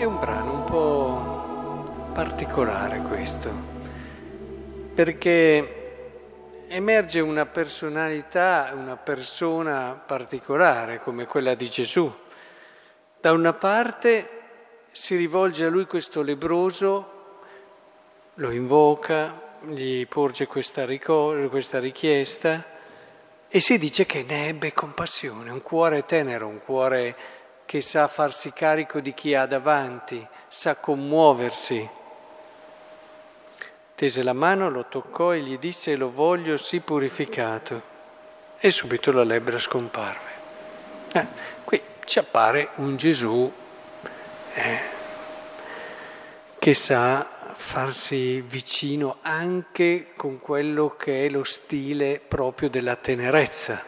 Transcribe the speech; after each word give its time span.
È 0.00 0.04
un 0.04 0.18
brano 0.18 0.52
un 0.52 0.64
po' 0.64 2.10
particolare 2.14 3.02
questo, 3.02 3.52
perché 4.94 6.64
emerge 6.68 7.20
una 7.20 7.44
personalità, 7.44 8.70
una 8.72 8.96
persona 8.96 10.02
particolare 10.06 11.02
come 11.02 11.26
quella 11.26 11.52
di 11.52 11.68
Gesù. 11.68 12.10
Da 13.20 13.32
una 13.32 13.52
parte 13.52 14.30
si 14.90 15.16
rivolge 15.16 15.66
a 15.66 15.68
lui 15.68 15.84
questo 15.84 16.22
lebroso, 16.22 17.12
lo 18.36 18.50
invoca, 18.52 19.58
gli 19.66 20.06
porge 20.06 20.46
questa, 20.46 20.86
ricor- 20.86 21.50
questa 21.50 21.78
richiesta 21.78 22.64
e 23.48 23.60
si 23.60 23.76
dice 23.76 24.06
che 24.06 24.22
ne 24.26 24.46
ebbe 24.46 24.72
compassione, 24.72 25.50
un 25.50 25.60
cuore 25.60 26.06
tenero, 26.06 26.46
un 26.46 26.62
cuore 26.64 27.39
che 27.70 27.82
sa 27.82 28.08
farsi 28.08 28.52
carico 28.52 28.98
di 28.98 29.14
chi 29.14 29.32
ha 29.32 29.46
davanti, 29.46 30.26
sa 30.48 30.74
commuoversi. 30.74 31.88
Tese 33.94 34.22
la 34.24 34.32
mano, 34.32 34.68
lo 34.68 34.86
toccò 34.88 35.32
e 35.32 35.38
gli 35.38 35.56
disse 35.56 35.94
lo 35.94 36.10
voglio 36.10 36.56
sì 36.56 36.80
purificato. 36.80 37.80
E 38.58 38.72
subito 38.72 39.12
la 39.12 39.22
lebbra 39.22 39.56
scomparve. 39.56 40.30
Eh, 41.12 41.26
qui 41.62 41.80
ci 42.06 42.18
appare 42.18 42.70
un 42.78 42.96
Gesù 42.96 43.52
eh, 44.54 44.80
che 46.58 46.74
sa 46.74 47.24
farsi 47.54 48.40
vicino 48.40 49.18
anche 49.22 50.08
con 50.16 50.40
quello 50.40 50.96
che 50.96 51.26
è 51.26 51.28
lo 51.28 51.44
stile 51.44 52.18
proprio 52.18 52.68
della 52.68 52.96
tenerezza. 52.96 53.80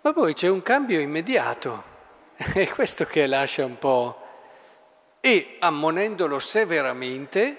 Ma 0.00 0.12
poi 0.14 0.32
c'è 0.32 0.48
un 0.48 0.62
cambio 0.62 0.98
immediato. 0.98 1.89
È 2.54 2.68
questo 2.70 3.04
che 3.04 3.26
lascia 3.26 3.66
un 3.66 3.76
po'. 3.76 4.18
E 5.20 5.56
ammonendolo 5.58 6.38
severamente, 6.38 7.58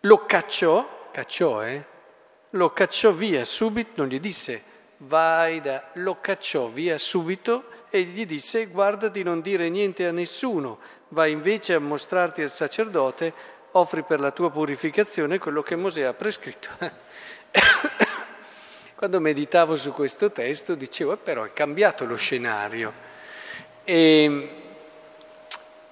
lo 0.00 0.24
cacciò, 0.24 1.08
cacciò, 1.10 1.64
eh? 1.64 1.84
Lo 2.50 2.72
cacciò 2.72 3.12
via 3.12 3.44
subito, 3.44 3.90
non 3.96 4.06
gli 4.06 4.20
disse 4.20 4.70
vai 5.04 5.60
da, 5.60 5.88
lo 5.94 6.20
cacciò 6.20 6.68
via 6.68 6.96
subito 6.96 7.64
e 7.90 8.02
gli 8.02 8.24
disse 8.24 8.66
guarda 8.66 9.08
di 9.08 9.24
non 9.24 9.40
dire 9.40 9.68
niente 9.68 10.06
a 10.06 10.12
nessuno, 10.12 10.78
vai 11.08 11.32
invece 11.32 11.74
a 11.74 11.80
mostrarti 11.80 12.42
al 12.42 12.52
sacerdote, 12.52 13.32
offri 13.72 14.04
per 14.04 14.20
la 14.20 14.30
tua 14.30 14.48
purificazione 14.50 15.38
quello 15.38 15.62
che 15.62 15.74
Mosè 15.74 16.02
ha 16.02 16.14
prescritto. 16.14 16.68
Quando 18.94 19.18
meditavo 19.18 19.74
su 19.74 19.92
questo 19.92 20.30
testo 20.30 20.76
dicevo, 20.76 21.16
però 21.16 21.42
è 21.42 21.52
cambiato 21.52 22.04
lo 22.04 22.14
scenario. 22.14 23.10
E 23.84 24.48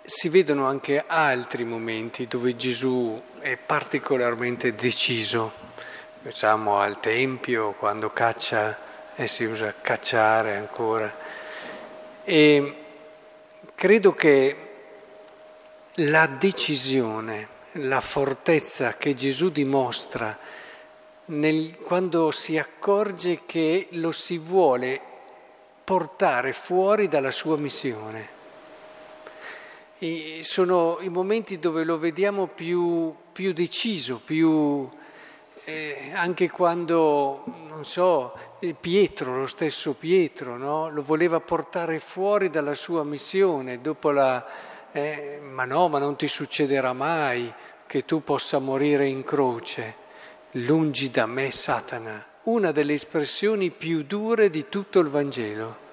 si 0.05 0.28
vedono 0.28 0.66
anche 0.66 1.05
altri 1.06 1.64
momenti 1.64 2.27
dove 2.27 2.56
Gesù 2.56 3.20
è 3.41 3.56
particolarmente 3.56 4.74
deciso. 4.74 5.52
Pensiamo 6.22 6.78
al 6.78 7.00
Tempio, 7.00 7.72
quando 7.72 8.10
caccia, 8.10 8.77
e 9.14 9.27
si 9.27 9.44
usa 9.44 9.74
cacciare 9.80 10.56
ancora. 10.56 11.14
E 12.24 12.74
credo 13.74 14.14
che 14.14 14.56
la 15.94 16.27
decisione, 16.27 17.48
la 17.72 18.00
fortezza 18.00 18.97
che 18.97 19.14
Gesù 19.14 19.50
dimostra 19.50 20.36
nel, 21.27 21.77
quando 21.77 22.30
si 22.30 22.58
accorge 22.58 23.41
che 23.47 23.88
lo 23.92 24.12
si 24.12 24.38
vuole 24.38 25.00
portare 25.91 26.53
fuori 26.53 27.09
dalla 27.09 27.33
sua 27.33 27.56
missione. 27.56 28.28
E 29.99 30.39
sono 30.45 30.99
i 31.01 31.09
momenti 31.09 31.59
dove 31.59 31.83
lo 31.83 31.99
vediamo 31.99 32.47
più, 32.47 33.12
più 33.33 33.53
deciso, 33.53 34.21
più, 34.25 34.89
eh, 35.65 36.12
anche 36.15 36.49
quando, 36.49 37.43
non 37.67 37.84
so, 37.84 38.39
Pietro, 38.81 39.37
lo 39.37 39.47
stesso 39.47 39.95
Pietro, 39.95 40.56
no? 40.56 40.91
lo 40.91 41.03
voleva 41.03 41.41
portare 41.41 41.99
fuori 41.99 42.51
dalla 42.51 42.75
sua 42.75 43.03
missione, 43.03 43.81
dopo 43.81 44.12
la, 44.12 44.47
eh, 44.93 45.41
ma 45.43 45.65
no, 45.65 45.89
ma 45.89 45.99
non 45.99 46.15
ti 46.15 46.28
succederà 46.28 46.93
mai 46.93 47.53
che 47.89 48.05
tu 48.05 48.22
possa 48.22 48.61
morire 48.61 49.09
in 49.09 49.25
croce, 49.25 49.95
lungi 50.53 51.11
da 51.11 51.27
me 51.27 51.51
Satana 51.51 52.25
una 52.45 52.73
delle 52.73 52.95
espressioni 52.95 53.71
più 53.71 54.03
dure 54.05 54.49
di 54.49 54.69
tutto 54.69 54.99
il 55.01 55.09
Vangelo. 55.09 55.89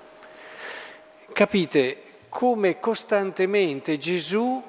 Capite 1.33 2.03
come 2.29 2.79
costantemente 2.79 3.97
Gesù 3.97 4.63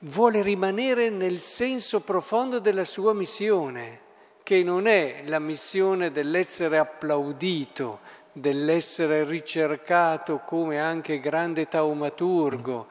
vuole 0.00 0.42
rimanere 0.42 1.10
nel 1.10 1.40
senso 1.40 2.00
profondo 2.00 2.60
della 2.60 2.84
sua 2.84 3.12
missione, 3.14 4.00
che 4.44 4.62
non 4.62 4.86
è 4.86 5.22
la 5.26 5.40
missione 5.40 6.12
dell'essere 6.12 6.78
applaudito, 6.78 8.00
dell'essere 8.32 9.24
ricercato 9.24 10.42
come 10.44 10.80
anche 10.80 11.18
grande 11.18 11.66
taumaturgo, 11.66 12.86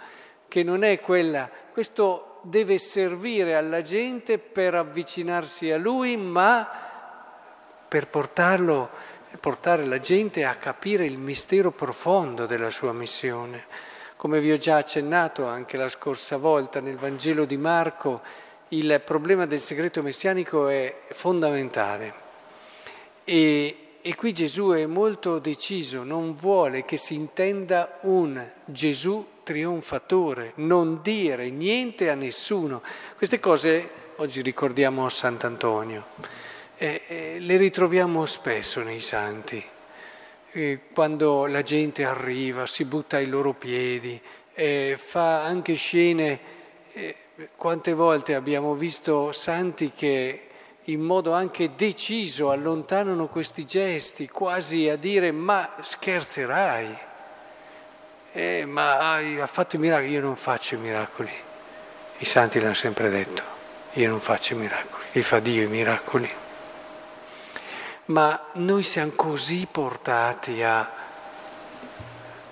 che 0.50 0.64
non 0.64 0.84
è 0.84 1.00
quella, 1.00 1.50
questo 1.72 2.40
deve 2.42 2.78
servire 2.78 3.56
alla 3.56 3.82
gente 3.82 4.38
per 4.38 4.76
avvicinarsi 4.76 5.72
a 5.72 5.78
lui, 5.78 6.18
ma 6.18 6.87
per 7.88 8.08
portarlo, 8.08 8.90
portare 9.40 9.86
la 9.86 10.00
gente 10.00 10.44
a 10.44 10.56
capire 10.56 11.06
il 11.06 11.18
mistero 11.18 11.72
profondo 11.72 12.46
della 12.46 12.70
sua 12.70 12.92
missione. 12.92 13.66
Come 14.18 14.40
vi 14.40 14.52
ho 14.52 14.58
già 14.58 14.78
accennato 14.78 15.46
anche 15.46 15.78
la 15.78 15.88
scorsa 15.88 16.38
volta 16.38 16.80
nel 16.80 16.98
Vangelo 16.98 17.46
di 17.46 17.58
Marco, 17.58 18.22
il 18.70 19.02
problema 19.06 19.46
del 19.46 19.60
segreto 19.60 20.02
messianico 20.02 20.68
è 20.68 21.04
fondamentale. 21.12 22.26
E, 23.24 23.78
e 24.02 24.16
qui 24.16 24.34
Gesù 24.34 24.72
è 24.72 24.86
molto 24.86 25.40
deciso, 25.40 26.04
non 26.04 26.34
vuole 26.34 26.84
che 26.84 26.98
si 26.98 27.14
intenda 27.14 28.00
un 28.02 28.44
Gesù 28.66 29.26
trionfatore, 29.44 30.54
non 30.56 31.00
dire 31.02 31.50
niente 31.50 32.10
a 32.10 32.16
nessuno. 32.16 32.82
Queste 33.16 33.40
cose 33.40 33.90
oggi 34.18 34.42
ricordiamo 34.42 35.08
Sant'Antonio 35.08 36.48
eh, 36.78 37.02
eh, 37.08 37.38
le 37.40 37.58
ritroviamo 37.58 38.26
spesso 38.26 38.84
nei 38.84 39.00
santi, 39.00 39.64
eh, 40.52 40.80
quando 40.94 41.48
la 41.48 41.64
gente 41.64 42.06
arriva, 42.06 42.68
si 42.68 42.86
butta 42.86 43.18
ai 43.18 43.26
loro 43.26 43.54
piedi, 43.54 44.22
fa 44.96 45.44
anche 45.44 45.76
scene, 45.76 46.40
eh, 46.94 47.16
quante 47.56 47.94
volte 47.94 48.34
abbiamo 48.34 48.74
visto 48.74 49.32
santi 49.32 49.92
che 49.96 50.42
in 50.86 51.02
modo 51.02 51.34
anche 51.34 51.76
deciso 51.76 52.50
allontanano 52.50 53.28
questi 53.28 53.66
gesti, 53.66 54.28
quasi 54.28 54.90
a 54.90 54.96
dire 54.96 55.32
ma 55.32 55.76
scherzerai, 55.80 56.98
eh, 58.32 58.66
ma 58.66 59.16
ha 59.16 59.48
fatto 59.48 59.76
i 59.76 59.80
miracoli, 59.80 60.12
io 60.12 60.22
non 60.22 60.36
faccio 60.36 60.74
i 60.74 60.80
miracoli, 60.80 61.32
i 62.18 62.26
santi 62.26 62.60
l'hanno 62.60 62.74
sempre 62.74 63.10
detto, 63.10 63.44
io 63.94 64.10
non 64.10 64.20
faccio 64.20 64.54
i 64.54 64.58
miracoli, 64.58 65.04
li 65.12 65.22
fa 65.22 65.40
Dio 65.40 65.62
i 65.62 65.68
miracoli 65.68 66.46
ma 68.08 68.50
noi 68.54 68.84
siamo 68.84 69.12
così 69.16 69.68
portati 69.70 70.64
a, 70.64 70.90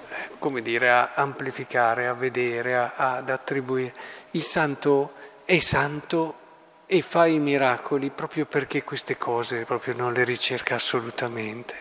eh, 0.10 0.30
come 0.38 0.62
dire, 0.62 0.90
a 0.90 1.12
amplificare, 1.16 2.08
a 2.08 2.14
vedere, 2.14 2.76
a, 2.78 2.94
ad 2.96 3.30
attribuire. 3.30 3.94
Il 4.32 4.44
santo 4.44 5.14
è 5.46 5.60
santo 5.60 6.44
e 6.88 7.02
fa 7.02 7.26
i 7.26 7.40
miracoli 7.40 8.09
proprio 8.09 8.46
perché 8.46 8.84
queste 8.84 9.18
cose 9.18 9.64
proprio 9.64 9.96
non 9.96 10.12
le 10.12 10.24
ricerca 10.24 10.76
assolutamente, 10.76 11.76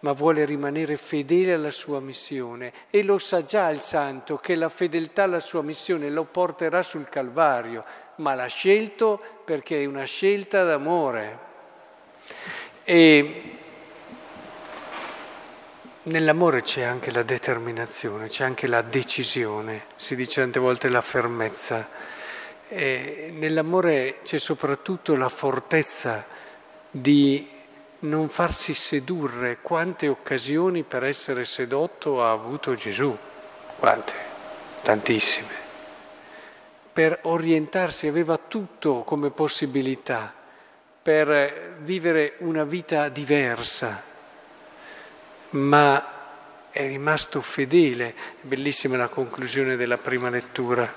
ma 0.00 0.12
vuole 0.12 0.44
rimanere 0.44 0.96
fedele 0.96 1.54
alla 1.54 1.70
sua 1.70 2.00
missione 2.00 2.72
e 2.90 3.02
lo 3.02 3.18
sa 3.18 3.44
già 3.44 3.70
il 3.70 3.80
santo 3.80 4.36
che 4.36 4.54
la 4.54 4.68
fedeltà 4.68 5.22
alla 5.22 5.40
sua 5.40 5.62
missione 5.62 6.10
lo 6.10 6.24
porterà 6.24 6.82
sul 6.82 7.08
Calvario, 7.08 7.82
ma 8.16 8.34
l'ha 8.34 8.46
scelto 8.46 9.20
perché 9.44 9.80
è 9.80 9.86
una 9.86 10.04
scelta 10.04 10.64
d'amore. 10.64 11.44
E 12.88 13.42
nell'amore 16.04 16.62
c'è 16.62 16.82
anche 16.82 17.10
la 17.10 17.24
determinazione, 17.24 18.28
c'è 18.28 18.44
anche 18.44 18.68
la 18.68 18.80
decisione, 18.80 19.86
si 19.96 20.14
dice 20.14 20.42
tante 20.42 20.60
volte 20.60 20.88
la 20.88 21.00
fermezza. 21.00 21.88
E 22.68 23.32
nell'amore 23.32 24.20
c'è 24.22 24.38
soprattutto 24.38 25.16
la 25.16 25.28
fortezza 25.28 26.26
di 26.88 27.50
non 28.00 28.28
farsi 28.28 28.72
sedurre. 28.72 29.58
Quante 29.62 30.06
occasioni 30.06 30.84
per 30.84 31.02
essere 31.02 31.44
sedotto 31.44 32.22
ha 32.22 32.30
avuto 32.30 32.76
Gesù? 32.76 33.16
Quante? 33.80 34.12
Tantissime. 34.82 35.54
Per 36.92 37.18
orientarsi 37.22 38.06
aveva 38.06 38.38
tutto 38.38 39.02
come 39.02 39.30
possibilità 39.30 40.44
per 41.06 41.76
vivere 41.82 42.32
una 42.38 42.64
vita 42.64 43.08
diversa, 43.08 44.02
ma 45.50 46.68
è 46.68 46.84
rimasto 46.88 47.40
fedele. 47.40 48.12
Bellissima 48.40 48.96
la 48.96 49.06
conclusione 49.06 49.76
della 49.76 49.98
prima 49.98 50.30
lettura, 50.30 50.92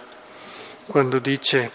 quando 0.88 1.20
dice 1.20 1.72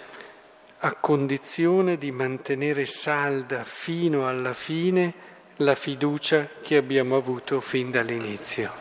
a 0.79 0.95
condizione 0.95 1.97
di 1.97 2.11
mantenere 2.11 2.87
salda 2.87 3.63
fino 3.63 4.27
alla 4.27 4.53
fine 4.53 5.15
la 5.59 5.77
fiducia 5.77 6.49
che 6.61 6.77
abbiamo 6.77 7.15
avuto 7.15 7.61
fin 7.61 7.93
dall'inizio. 7.93 8.73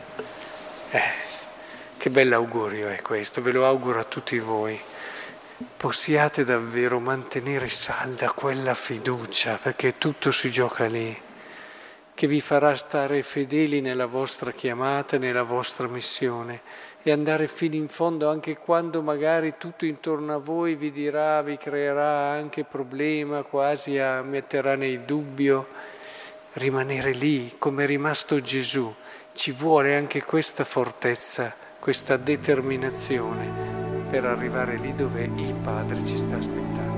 Eh, 0.90 1.00
che 1.96 2.10
bell'augurio 2.10 2.88
è 2.88 3.00
questo, 3.02 3.40
ve 3.40 3.52
lo 3.52 3.64
auguro 3.66 4.00
a 4.00 4.04
tutti 4.04 4.36
voi. 4.40 4.80
Possiate 5.76 6.44
davvero 6.44 6.98
mantenere 6.98 7.68
salda 7.68 8.32
quella 8.32 8.74
fiducia, 8.74 9.58
perché 9.62 9.98
tutto 9.98 10.32
si 10.32 10.50
gioca 10.50 10.86
lì 10.86 11.16
che 12.14 12.26
vi 12.28 12.40
farà 12.40 12.74
stare 12.76 13.22
fedeli 13.22 13.80
nella 13.80 14.06
vostra 14.06 14.52
chiamata, 14.52 15.18
nella 15.18 15.42
vostra 15.42 15.88
missione 15.88 16.60
e 17.02 17.10
andare 17.10 17.48
fino 17.48 17.74
in 17.74 17.88
fondo 17.88 18.30
anche 18.30 18.56
quando 18.56 19.02
magari 19.02 19.54
tutto 19.58 19.84
intorno 19.84 20.34
a 20.34 20.38
voi 20.38 20.74
vi 20.74 20.90
dirà, 20.90 21.42
vi 21.42 21.56
creerà 21.56 22.30
anche 22.30 22.64
problema, 22.64 23.42
quasi 23.42 23.98
a, 23.98 24.22
metterà 24.22 24.74
nel 24.74 25.00
dubbio, 25.00 25.68
rimanere 26.54 27.12
lì 27.12 27.56
come 27.58 27.84
è 27.84 27.86
rimasto 27.86 28.40
Gesù. 28.40 28.92
Ci 29.32 29.50
vuole 29.50 29.96
anche 29.96 30.22
questa 30.22 30.64
fortezza, 30.64 31.54
questa 31.78 32.16
determinazione 32.16 33.83
per 34.14 34.26
arrivare 34.26 34.76
lì 34.76 34.94
dove 34.94 35.24
il 35.24 35.52
Padre 35.64 36.04
ci 36.04 36.16
sta 36.16 36.36
aspettando. 36.36 36.93